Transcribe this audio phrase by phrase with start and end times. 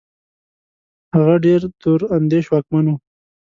[1.13, 2.95] هغه ډېر دور اندېش واکمن وو.